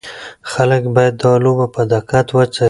خلک 0.51 0.83
باید 0.95 1.15
دا 1.23 1.33
لوبه 1.43 1.65
په 1.75 1.81
دقت 1.93 2.27
وڅاري. 2.35 2.59